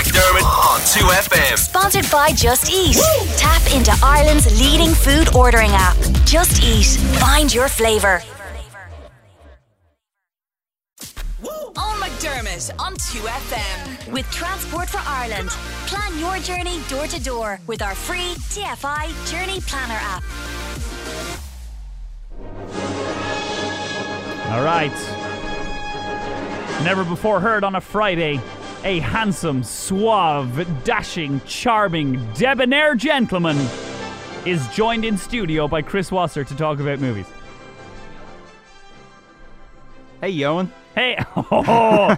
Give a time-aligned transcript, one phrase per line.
[0.00, 1.58] McDermott on 2FM.
[1.58, 2.96] Sponsored by Just Eat.
[3.36, 5.94] Tap into Ireland's leading food ordering app.
[6.24, 6.86] Just Eat.
[7.20, 8.22] Find your flavour.
[11.76, 14.10] On McDermott on 2FM.
[14.10, 15.50] With Transport for Ireland.
[15.86, 20.24] Plan your journey door to door with our free TFI Journey Planner app.
[24.50, 24.90] All right.
[26.84, 28.40] Never before heard on a Friday,
[28.84, 33.56] a handsome, suave, dashing, charming, debonair gentleman
[34.46, 37.26] is joined in studio by Chris Wasser to talk about movies.
[40.20, 40.68] Hey, Eoghan.
[40.94, 42.14] Hey, oh,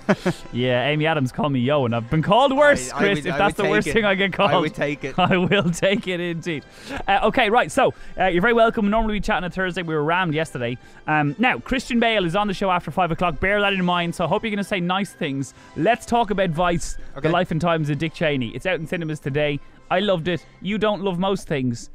[0.53, 3.19] yeah, Amy Adams called me Yo, and I've been called worse, I- I Chris.
[3.19, 3.93] would- if I that's the worst it.
[3.93, 5.15] thing I get called, I would take it.
[5.19, 6.65] I will take it indeed.
[7.07, 7.71] Uh, okay, right.
[7.71, 8.89] So uh, you're very welcome.
[8.91, 9.83] Normally we chat on a Thursday.
[9.83, 10.79] We were rammed yesterday.
[11.07, 13.39] Um, now Christian Bale is on the show after five o'clock.
[13.39, 14.15] Bear that in mind.
[14.15, 15.53] So I hope you're going to say nice things.
[15.77, 17.29] Let's talk about Vice: Okay.
[17.29, 18.49] The Life and Times of Dick Cheney.
[18.49, 19.61] It's out in cinemas today.
[19.91, 20.45] I loved it.
[20.63, 21.91] You don't love most things,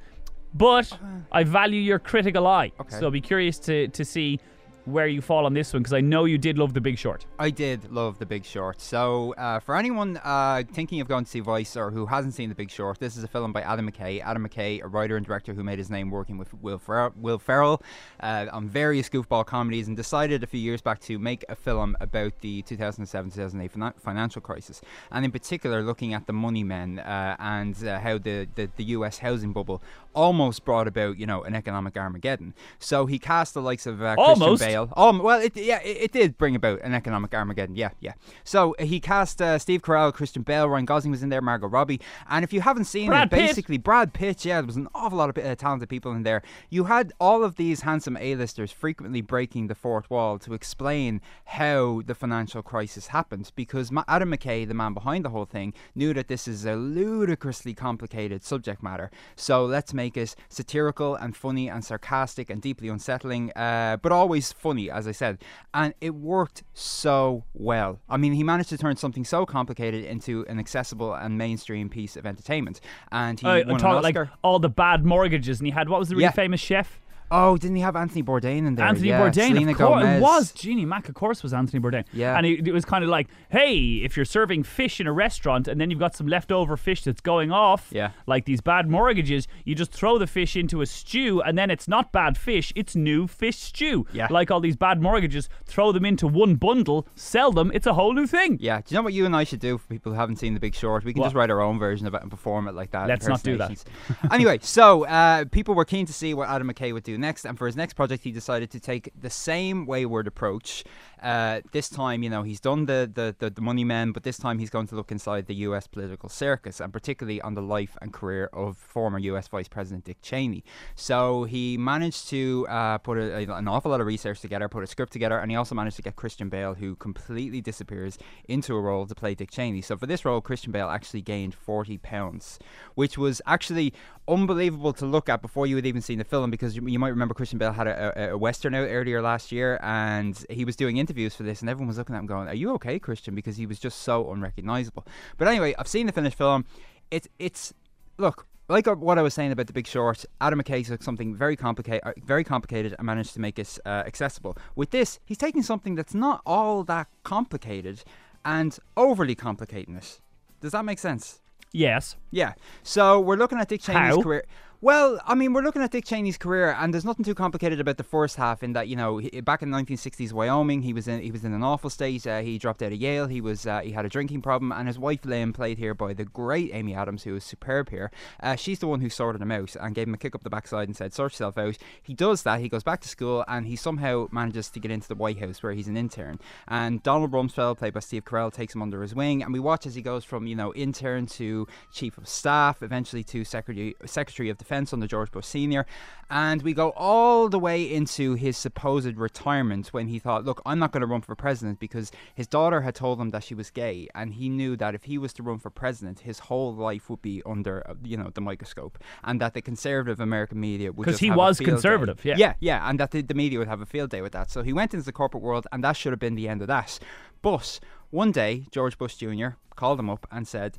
[0.54, 0.96] but
[1.32, 2.72] I value your critical eye.
[2.80, 2.96] Okay.
[2.98, 4.40] So I'll be curious to to see
[4.88, 7.26] where you fall on this one because I know you did love The Big Short.
[7.38, 8.80] I did love The Big Short.
[8.80, 12.48] So, uh, for anyone uh, thinking of going to see Vice or who hasn't seen
[12.48, 14.24] The Big Short, this is a film by Adam McKay.
[14.24, 17.38] Adam McKay, a writer and director who made his name working with Will, Fer- Will
[17.38, 17.82] Ferrell
[18.22, 21.98] uh, on various goofball comedies and decided a few years back to make a film
[22.00, 24.82] about the 2007 2008 fina- financial crisis.
[25.12, 28.86] And in particular, looking at the money men uh, and uh, how the, the, the
[28.86, 29.82] US housing bubble
[30.14, 32.54] almost brought about, you know, an economic Armageddon.
[32.80, 34.64] So he cast the likes of uh, Christian Almost.
[34.96, 37.76] Um, well, it, yeah, it, it did bring about an economic Armageddon.
[37.76, 38.14] Yeah, yeah.
[38.44, 41.68] So uh, he cast uh, Steve Carell, Christian Bale, Ryan Gosling was in there, Margot
[41.68, 43.48] Robbie, and if you haven't seen Brad it, Pitt.
[43.48, 44.46] basically Brad Pitt.
[44.46, 46.42] Yeah, there was an awful lot of uh, talented people in there.
[46.70, 52.02] You had all of these handsome A-listers frequently breaking the fourth wall to explain how
[52.06, 56.14] the financial crisis happened, because Ma- Adam McKay, the man behind the whole thing, knew
[56.14, 59.10] that this is a ludicrously complicated subject matter.
[59.36, 64.52] So let's make it satirical and funny and sarcastic and deeply unsettling, uh, but always
[64.68, 65.40] funny, as I said.
[65.74, 68.00] And it worked so well.
[68.10, 72.16] I mean, he managed to turn something so complicated into an accessible and mainstream piece
[72.18, 72.80] of entertainment.
[73.12, 76.00] And he Uh, won an talk, like all the bad mortgages, and he had what
[76.00, 76.32] was the really Yeah.
[76.32, 77.00] famous chef?
[77.32, 78.86] Oh, didn't he have Anthony Bourdain in there?
[78.86, 79.22] Anthony yeah.
[79.22, 80.02] Bourdain, Selena of course.
[80.04, 80.18] Gomez.
[80.18, 82.06] It was Genie Mac, of course, was Anthony Bourdain.
[82.14, 82.38] Yeah.
[82.38, 85.68] and it, it was kind of like, hey, if you're serving fish in a restaurant
[85.68, 88.12] and then you've got some leftover fish that's going off, Yeah.
[88.26, 91.88] like these bad mortgages, you just throw the fish into a stew, and then it's
[91.88, 94.06] not bad fish, it's new fish stew.
[94.14, 94.28] Yeah.
[94.30, 98.14] like all these bad mortgages, throw them into one bundle, sell them, it's a whole
[98.14, 98.58] new thing.
[98.60, 100.54] Yeah, do you know what you and I should do for people who haven't seen
[100.54, 101.04] The Big Short?
[101.04, 101.28] We can What?
[101.28, 103.08] just write our own version of it and perform it like that.
[103.08, 103.84] Let's not do that.
[104.32, 107.58] anyway, so uh, people were keen to see what Adam McKay would do next, and
[107.58, 110.84] for his next project, he decided to take the same wayward approach.
[111.22, 114.38] Uh, this time, you know, he's done the, the, the, the Money Men, but this
[114.38, 117.98] time he's going to look inside the US political circus, and particularly on the life
[118.02, 120.64] and career of former US Vice President Dick Cheney.
[120.96, 124.88] So he managed to uh, put a, an awful lot of research together, put a
[124.88, 128.18] script together, and he also managed to get Christian Bale, who completely disappears
[128.48, 129.82] into a role to play Dick Cheney.
[129.82, 132.60] So for this role, Christian Bale actually gained 40 pounds,
[132.96, 133.94] which was actually
[134.28, 137.10] unbelievable to look at before you had even seen the film, because you, you might
[137.10, 140.76] remember Christian Bale had a, a, a western out earlier last year, and he was
[140.76, 143.34] doing interviews for this, and everyone was looking at him going, "Are you okay, Christian?"
[143.36, 145.06] Because he was just so unrecognizable.
[145.38, 146.66] But anyway, I've seen the finished film.
[147.10, 147.74] It's it's
[148.18, 150.26] look like what I was saying about the Big Short.
[150.42, 154.04] Adam McKay took something very complicated, uh, very complicated, and managed to make it uh,
[154.06, 154.58] accessible.
[154.76, 158.04] With this, he's taking something that's not all that complicated
[158.44, 160.20] and overly complicating it.
[160.60, 161.40] Does that make sense?
[161.72, 162.16] Yes.
[162.32, 162.54] Yeah.
[162.84, 164.22] So we're looking at Dick Cheney's How?
[164.22, 164.46] career.
[164.80, 167.98] Well, I mean, we're looking at Dick Cheney's career, and there's nothing too complicated about
[167.98, 168.62] the first half.
[168.62, 171.52] In that, you know, back in the 1960s Wyoming, he was in he was in
[171.52, 172.28] an awful state.
[172.28, 173.26] Uh, he dropped out of Yale.
[173.26, 176.14] He was uh, he had a drinking problem, and his wife Lynn, played here by
[176.14, 178.12] the great Amy Adams, who is superb here.
[178.40, 180.50] Uh, she's the one who sorted him out and gave him a kick up the
[180.52, 182.60] backside and said, "Sort yourself out." He does that.
[182.60, 185.64] He goes back to school, and he somehow manages to get into the White House
[185.64, 186.38] where he's an intern.
[186.68, 189.88] And Donald Rumsfeld, played by Steve Carell, takes him under his wing, and we watch
[189.88, 194.52] as he goes from you know intern to chief of staff, eventually to secretary secretary
[194.52, 195.86] of defense under George Bush Senior,
[196.30, 200.78] and we go all the way into his supposed retirement when he thought, look, I'm
[200.80, 203.70] not going to run for president because his daughter had told him that she was
[203.70, 207.10] gay, and he knew that if he was to run for president, his whole life
[207.10, 211.20] would be under you know the microscope, and that the conservative American media would Because
[211.20, 211.72] he was field day.
[211.72, 212.36] conservative, yeah.
[212.38, 214.52] yeah, yeah, and that the, the media would have a field day with that.
[214.52, 216.68] So he went into the corporate world, and that should have been the end of
[216.68, 217.00] that.
[217.42, 217.80] But
[218.10, 219.50] one day, George Bush Jr.
[219.76, 220.78] called him up and said,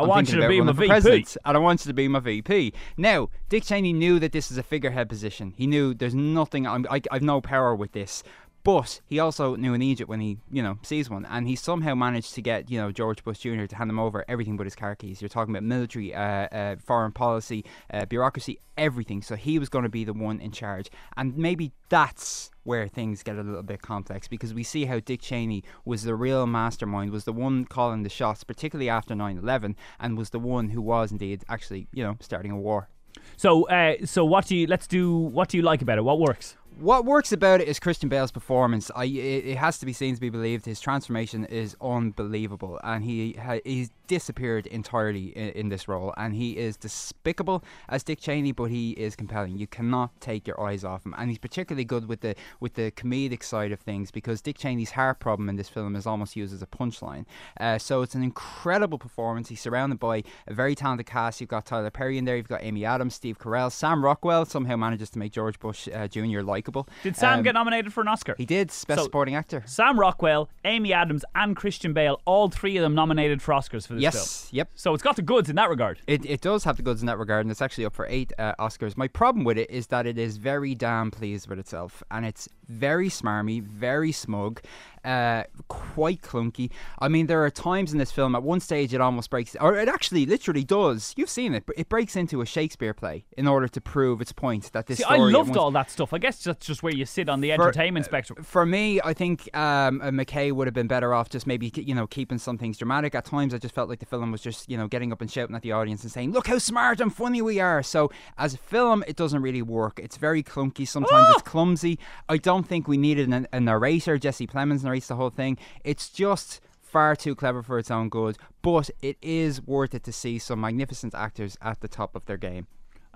[0.00, 0.88] I I'm want you to be my VP.
[0.88, 2.72] president, and I want you to be my VP.
[2.96, 5.52] Now, Dick Cheney knew that this is a figurehead position.
[5.56, 6.66] He knew there's nothing.
[6.66, 8.22] I'm, I, I've no power with this.
[8.62, 11.94] But he also knew an Egypt when he, you know, sees one, and he somehow
[11.94, 13.64] managed to get, you know, George Bush Jr.
[13.64, 15.22] to hand him over everything but his car keys.
[15.22, 19.22] You're talking about military, uh, uh, foreign policy, uh, bureaucracy, everything.
[19.22, 23.22] So he was going to be the one in charge, and maybe that's where things
[23.22, 27.10] get a little bit complex because we see how Dick Cheney was the real mastermind,
[27.10, 31.10] was the one calling the shots, particularly after 9/11, and was the one who was
[31.10, 32.88] indeed actually, you know, starting a war.
[33.36, 34.66] So, uh, so what do you?
[34.66, 35.16] Let's do.
[35.16, 36.02] What do you like about it?
[36.02, 36.56] What works?
[36.80, 38.90] What works about it is Christian Bale's performance.
[38.96, 40.64] I, it, it has to be seen to be believed.
[40.64, 46.14] His transformation is unbelievable, and he he's disappeared entirely in, in, this role.
[46.16, 49.58] And he is despicable as Dick Cheney, but he is compelling.
[49.58, 52.90] You cannot take your eyes off him, and he's particularly good with the with the
[52.92, 56.54] comedic side of things because Dick Cheney's heart problem in this film is almost used
[56.54, 57.26] as a punchline.
[57.60, 59.50] Uh, so it's an incredible performance.
[59.50, 61.42] He's surrounded by a very talented cast.
[61.42, 62.38] You've got Tyler Perry in there.
[62.38, 66.08] You've got Amy Adams, Steve Carell, Sam Rockwell somehow manages to make George Bush uh,
[66.08, 66.40] Jr.
[66.40, 66.69] likable.
[67.02, 68.34] Did Sam Um, get nominated for an Oscar?
[68.38, 69.62] He did best So- supporting actor.
[69.66, 73.94] Sam Rockwell, Amy Adams, and Christian Bale, all three of them nominated for Oscars for
[73.94, 74.02] this film.
[74.02, 74.70] Yes, yep.
[74.74, 76.00] So it's got the goods in that regard.
[76.06, 78.32] It, it does have the goods in that regard, and it's actually up for eight
[78.38, 78.96] uh, Oscars.
[78.96, 82.48] My problem with it is that it is very damn pleased with itself, and it's
[82.70, 84.60] very smarmy, very smug,
[85.04, 86.70] uh, quite clunky.
[86.98, 89.76] I mean, there are times in this film, at one stage, it almost breaks, or
[89.76, 91.14] it actually literally does.
[91.16, 94.32] You've seen it, but it breaks into a Shakespeare play in order to prove its
[94.32, 96.12] point that this See, I loved all that stuff.
[96.12, 98.42] I guess that's just where you sit on the For- entertainment spectrum.
[98.44, 101.94] For me, I think um, uh, McKay would have been better off just maybe you
[101.94, 103.14] know keeping some things dramatic.
[103.14, 105.30] At times, I just felt like the film was just you know getting up and
[105.30, 108.52] shouting at the audience and saying, "Look how smart and funny we are." So as
[108.54, 109.98] a film, it doesn't really work.
[109.98, 110.86] It's very clunky.
[110.86, 111.32] Sometimes Ah!
[111.32, 111.98] it's clumsy.
[112.28, 114.18] I don't think we needed a, a narrator.
[114.18, 115.58] Jesse Plemons narrates the whole thing.
[115.84, 118.36] It's just far too clever for its own good.
[118.62, 122.36] But it is worth it to see some magnificent actors at the top of their
[122.36, 122.66] game.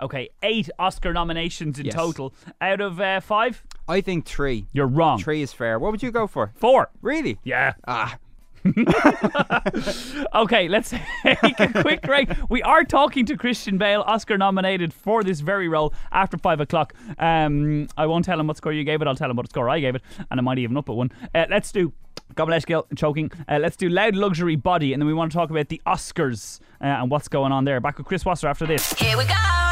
[0.00, 1.94] Okay, eight Oscar nominations in Yes.
[1.94, 2.34] total.
[2.60, 3.62] Out of uh, five?
[3.86, 4.66] I think three.
[4.72, 5.18] You're wrong.
[5.20, 5.78] Three is fair.
[5.78, 6.52] What would you go for?
[6.56, 6.90] Four.
[7.00, 7.38] Really?
[7.44, 7.74] Yeah.
[7.86, 8.18] Ah,
[10.34, 10.90] Okay, let's
[11.22, 12.28] take a quick break.
[12.48, 16.94] We are talking to Christian Bale, Oscar nominated for this very role after five o'clock.
[17.18, 19.08] Um, I won't tell him what score you gave it.
[19.08, 21.12] I'll tell him what score I gave it, and I might even up at one.
[21.34, 21.92] Uh, let's do.
[22.34, 22.64] God bless
[22.96, 23.30] choking.
[23.48, 26.60] Uh, let's do loud luxury body, and then we want to talk about the Oscars
[26.80, 27.80] uh, and what's going on there.
[27.80, 28.92] Back with Chris Wasser after this.
[28.94, 29.63] Here we go.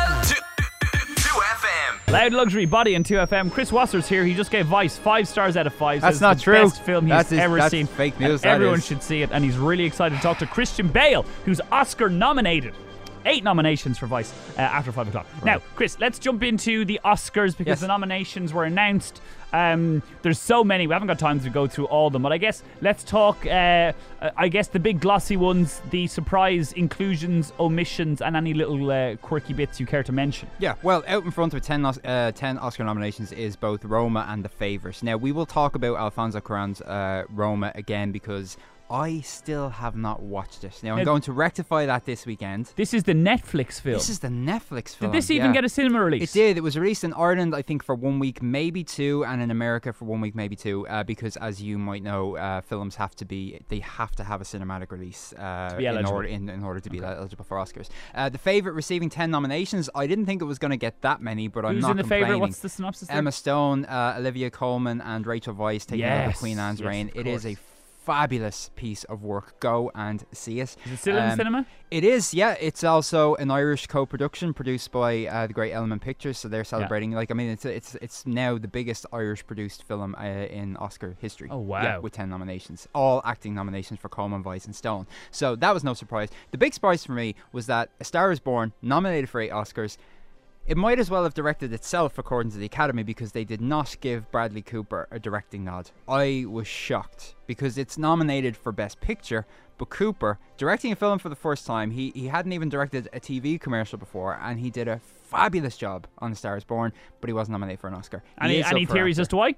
[2.12, 2.20] 2 FM.
[2.20, 3.50] Loud luxury body and 2FM.
[3.53, 4.25] Chris Wasser's here.
[4.25, 6.00] He just gave Vice five stars out of five.
[6.03, 6.55] That's not the true.
[6.64, 7.87] Best film he's That is- ever that's seen.
[7.87, 8.87] fake news, everyone is.
[8.87, 12.75] should see it, and he's really excited to talk to Christian Bale, who's Oscar nominated.
[13.24, 15.26] Eight nominations for Vice uh, after five o'clock.
[15.44, 17.80] Now, Chris, let's jump into the Oscars because Yes.
[17.80, 19.20] the nominations were announced.
[19.52, 20.86] Um, there's so many.
[20.86, 23.44] We haven't got time to go through all of them, but I guess let's talk.
[23.44, 23.92] Uh,
[24.36, 29.52] I guess the big glossy ones, the surprise inclusions, omissions, and any little uh, quirky
[29.52, 30.48] bits you care to mention.
[30.58, 34.42] Yeah, well, out in front with 10, uh, 10 Oscar nominations is both Roma and
[34.42, 35.02] The Favourite.
[35.02, 38.56] Now, we will talk about Alfonso Cuarón's uh, Roma again because
[38.92, 40.78] I still have not watched it.
[40.82, 42.72] Now, I'm Now- going to rectify that this weekend.
[42.76, 43.94] This is the Netflix film.
[43.94, 45.10] This is the Netflix film.
[45.12, 45.52] Did this even yeah.
[45.54, 46.34] get a cinema release?
[46.36, 46.58] It did.
[46.58, 49.94] It was released in Ireland, I think, for one week, maybe two, and in America
[49.94, 50.86] for one week, maybe two.
[50.88, 54.42] Uh, because, as you might know, uh, films have to be they have to have
[54.42, 56.12] a cinematic release uh, be in eligible.
[56.16, 57.88] order in, in order to be eligible for Oscars.
[58.14, 59.88] Uh, the favorite receiving ten nominations.
[59.94, 61.96] I didn't think it was going to get that many, but I'm Who's not in
[61.96, 62.26] the complaining.
[62.26, 62.38] favorite?
[62.40, 63.08] What's the synopsis?
[63.08, 63.16] there?
[63.16, 67.08] Emma Stone, uh, Olivia Colman, and Rachel Weisz taking over Yes, Queen Anne's yes, reign.
[67.08, 67.66] of It is a course.
[68.04, 69.60] Fabulous piece of work.
[69.60, 70.76] Go and see it.
[70.87, 71.66] Is it still in the Um, cinema?
[71.90, 72.56] It is, yeah.
[72.61, 77.12] It's also an Irish co-production produced by uh, the great Element Pictures, so they're celebrating.
[77.12, 81.49] Like, I mean, it's it's it's now the biggest Irish-produced film uh, in Oscar history.
[81.50, 82.00] Oh, Yeah, wow.
[82.00, 85.06] with ten nominations, all acting nominations for Colman, Weisz, and Stone.
[85.30, 86.30] So that was no surprise.
[86.50, 89.97] The big surprise for me was that A Star Is Born, nominated for eight Oscars.
[90.64, 93.97] It might as well have directed itself, according to the Academy, because they did not
[94.00, 95.90] give Bradley Cooper a directing nod.
[96.07, 99.45] I was shocked because it's nominated for Best Picture,
[99.76, 103.19] but Cooper, directing a film for the first time, he, he hadn't even directed a
[103.19, 107.28] TV commercial before, and he did a fabulous job on A Star Is Born, but
[107.28, 108.23] he wasn't nominated for an Oscar.
[108.40, 109.57] Any any theories as to why?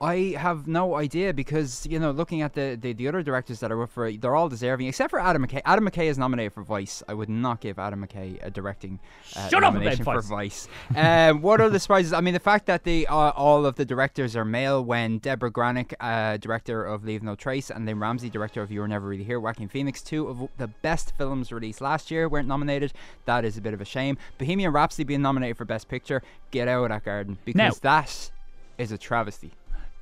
[0.00, 3.70] I have no idea because you know, looking at the, the, the other directors that
[3.70, 5.62] are up for it, they're all deserving except for Adam McKay.
[5.64, 7.02] Adam McKay is nominated for Vice.
[7.08, 8.98] I would not give Adam McKay a directing
[9.36, 10.68] uh, Shut up nomination for Vice.
[10.96, 12.12] Um, what are the surprises?
[12.12, 14.84] I mean, the fact that the uh, all of the directors are male.
[14.84, 18.80] When Debra Granik, uh, director of Leave No Trace, and Lynne Ramsay, director of You
[18.80, 22.48] Were Never Really Here, Joaquin Phoenix, two of the best films released last year, weren't
[22.48, 22.92] nominated.
[23.26, 24.18] That is a bit of a shame.
[24.38, 26.22] Bohemian Rhapsody being nominated for Best Picture.
[26.50, 28.30] Get out of that garden because that
[28.76, 29.52] is a travesty.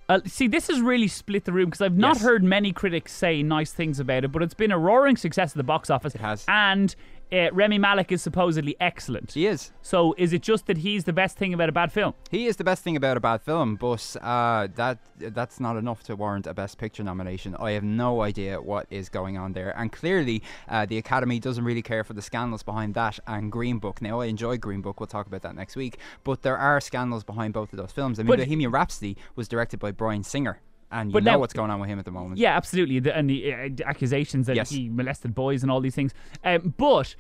[0.09, 2.25] Uh, see, this has really split the room because I've not Yes.
[2.25, 5.57] heard many critics say nice things about it, but it's been a roaring success at
[5.57, 6.15] the box office.
[6.15, 6.45] It has.
[6.49, 6.95] And
[7.33, 9.33] uh, Rami Malek is supposedly excellent.
[9.33, 9.73] He is.
[9.83, 12.15] So is it just that he's the best thing about a bad film?
[12.31, 16.03] He is the best thing about a bad film, but uh, that that's not enough
[16.05, 17.55] to warrant a Best Picture nomination.
[17.57, 21.65] I have no idea what is going on there, and clearly uh, the Academy doesn't
[21.65, 24.03] really care for the scandals behind that and Green Book.
[24.03, 25.01] Now I enjoy Green Book.
[25.01, 25.99] We'll talk about that next week.
[26.25, 28.19] But there are scandals behind both of those films.
[28.19, 30.61] I mean, But- Bohemian Rhapsody was directed by Bryan Singer,
[30.93, 32.39] and you But know now- what's going on with him at the moment.
[32.39, 33.01] Yeah, absolutely.
[33.01, 34.71] The, and the uh, accusations that Yes.
[34.71, 36.13] he molested boys and all these things.
[36.45, 37.17] Um, but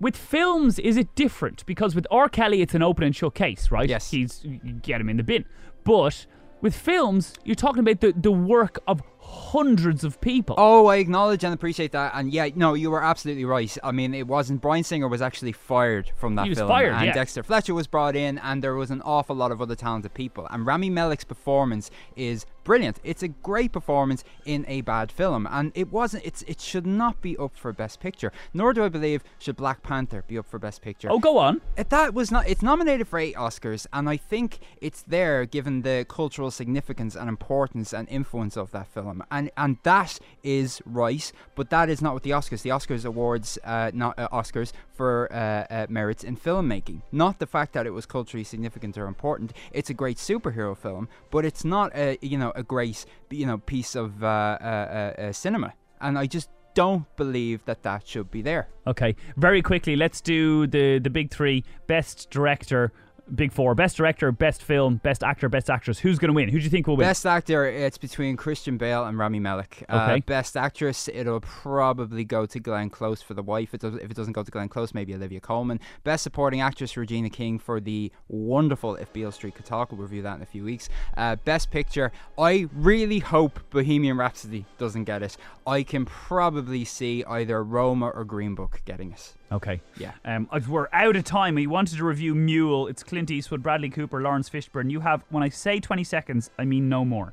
[0.00, 1.64] with films, is it different?
[1.66, 2.28] Because with R.
[2.28, 3.88] Kelly, it's an open and shut case, right?
[3.88, 4.10] Yes.
[4.10, 5.44] He's you get him in the bin.
[5.84, 6.26] But
[6.60, 10.54] with films, you're talking about the, the work of hundreds of people.
[10.58, 12.12] Oh, I acknowledge and appreciate that.
[12.14, 13.76] And yeah, no, you were absolutely right.
[13.82, 14.60] I mean, it wasn't.
[14.60, 16.68] Bryan Singer was actually fired from that He was film.
[16.68, 17.12] fired, and yeah.
[17.12, 20.46] Dexter Fletcher was brought in, and there was an awful lot of other talented people.
[20.50, 22.98] And Rami Malek's performance is brilliant.
[23.04, 26.24] It's a great performance in a bad film, and it wasn't.
[26.26, 28.32] It's it should not be up for Best Picture.
[28.52, 31.08] Nor do I believe should Black Panther be up for Best Picture.
[31.10, 31.60] Oh, go on.
[31.76, 32.48] It- that was not.
[32.48, 37.28] It's nominated for eight Oscars, and I think it's there given the cultural significance and
[37.28, 41.30] importance and influence of that film, and and that is right.
[41.54, 42.62] But that is not what the Oscars.
[42.62, 47.46] The Oscars awards uh, not uh, Oscars for uh, uh, merits in filmmaking, not the
[47.46, 49.52] fact that it was culturally significant or important.
[49.72, 53.58] It's a great superhero film, but it's not a you know a great you know
[53.58, 58.30] piece of uh, uh, uh, uh, cinema, and I just don't believe that that should
[58.30, 58.68] be there.
[58.86, 62.92] Okay, very quickly, let's do the the big three: best director,
[63.34, 65.98] big four, best director, best film, best actor, best actress.
[65.98, 66.48] Who's going to win?
[66.48, 67.06] Who do you think will win?
[67.06, 69.84] Best actor, it's between Christian Bale and Rami Malek.
[69.88, 70.20] Uh, Okay.
[70.20, 73.72] best actress, it'll probably go to Glenn Close for the wife.
[73.74, 75.80] It does, if it doesn't go to Glenn Close, maybe Olivia Colman.
[76.04, 79.92] Best supporting actress, Regina King for the wonderful If Beale Street Could Talk.
[79.92, 80.88] We'll review that in a few weeks.
[81.16, 85.36] Uh, best picture, I really hope Bohemian Rhapsody doesn't get it.
[85.66, 89.34] I can probably see either Roma or Green Book getting it.
[89.52, 89.80] Okay.
[89.98, 90.12] Yeah.
[90.24, 91.54] Um, we're out of time.
[91.54, 92.86] We wanted to review Mule.
[92.86, 94.90] It's Clint Eastwood, Bradley Cooper, Laurence Fishburne.
[94.90, 97.32] You have, when I say 20 seconds, I mean no more.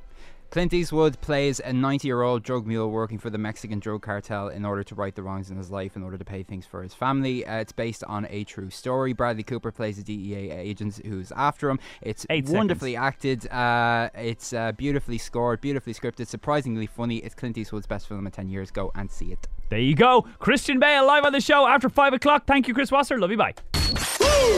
[0.51, 4.50] Clint Eastwood plays a 90 year old drug mule working for the Mexican drug cartel
[4.50, 6.84] in order to right the wrongs in his life, in order to pay things for
[6.84, 7.46] his family.
[7.46, 9.13] Uh, it's based on a true story.
[9.13, 11.79] Bradley Cooper plays a DEA agent who's after him.
[12.01, 17.20] It's Eight wonderfully acted, uh, it's uh, beautifully scored, beautifully scripted, surprisingly funny.
[17.20, 18.72] It's Clint Eastwood's best film of 10 years.
[18.72, 19.48] Go and see it.
[19.70, 20.24] There you go.
[20.39, 22.46] Christian Bale live on the show after 5 o'clock.
[22.46, 23.17] Thank you, Chris Wasser.
[23.17, 23.38] Love you.
[23.38, 23.53] Bye.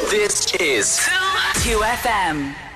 [0.10, 0.98] This is
[1.62, 2.73] 2FM.